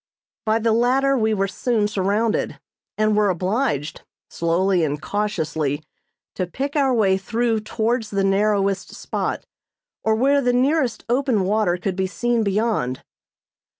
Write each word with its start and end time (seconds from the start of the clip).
By 0.47 0.57
the 0.57 0.71
latter 0.73 1.15
we 1.15 1.35
were 1.35 1.47
soon 1.47 1.87
surrounded, 1.87 2.59
and 2.97 3.15
were 3.15 3.29
obliged, 3.29 4.01
slowly 4.31 4.83
and 4.83 4.99
cautiously, 4.99 5.83
to 6.33 6.47
pick 6.47 6.75
our 6.75 6.91
way 6.91 7.19
through 7.19 7.59
towards 7.59 8.09
the 8.09 8.23
narrowest 8.23 8.95
spot, 8.95 9.45
or 10.03 10.15
where 10.15 10.41
the 10.41 10.53
nearest 10.53 11.05
open 11.07 11.43
water 11.43 11.77
could 11.77 11.95
be 11.95 12.07
seen 12.07 12.41
beyond. 12.43 13.03